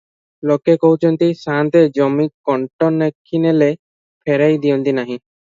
[0.51, 3.69] ଲୋକେ କହୁଛନ୍ତି, ସାଆନ୍ତେ ଜମି କଣ୍ଟ ନେଖିନେଲେ
[4.23, 5.17] ଫେରାଇ ଦିଅନ୍ତି ନାହିଁ।